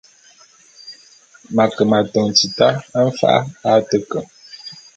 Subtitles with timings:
[1.53, 2.67] M’ake m’atôn tita
[3.07, 4.19] mfa’a a te ke.